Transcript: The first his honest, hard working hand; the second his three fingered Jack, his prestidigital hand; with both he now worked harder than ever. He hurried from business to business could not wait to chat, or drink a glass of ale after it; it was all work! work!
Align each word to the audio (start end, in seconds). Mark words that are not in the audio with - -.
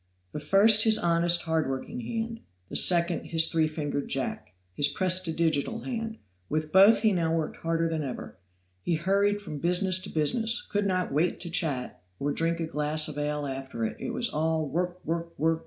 The 0.31 0.39
first 0.39 0.83
his 0.83 0.97
honest, 0.97 1.43
hard 1.43 1.69
working 1.69 1.99
hand; 1.99 2.39
the 2.69 2.75
second 2.75 3.25
his 3.25 3.49
three 3.49 3.67
fingered 3.67 4.09
Jack, 4.09 4.55
his 4.73 4.87
prestidigital 4.91 5.85
hand; 5.85 6.17
with 6.49 6.71
both 6.71 7.01
he 7.01 7.11
now 7.13 7.31
worked 7.31 7.57
harder 7.57 7.87
than 7.87 8.01
ever. 8.01 8.39
He 8.81 8.95
hurried 8.95 9.43
from 9.43 9.59
business 9.59 9.99
to 10.01 10.09
business 10.09 10.63
could 10.63 10.87
not 10.87 11.13
wait 11.13 11.39
to 11.41 11.51
chat, 11.51 12.01
or 12.17 12.31
drink 12.31 12.59
a 12.59 12.65
glass 12.65 13.07
of 13.07 13.19
ale 13.19 13.45
after 13.45 13.85
it; 13.85 13.95
it 13.99 14.09
was 14.09 14.27
all 14.29 14.67
work! 14.67 15.05
work! 15.05 15.29